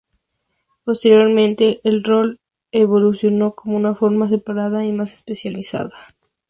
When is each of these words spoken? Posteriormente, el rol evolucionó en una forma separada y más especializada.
Posteriormente, 0.83 1.79
el 1.83 2.03
rol 2.03 2.39
evolucionó 2.71 3.53
en 3.65 3.75
una 3.75 3.93
forma 3.93 4.27
separada 4.29 4.83
y 4.83 4.91
más 4.91 5.13
especializada. 5.13 5.95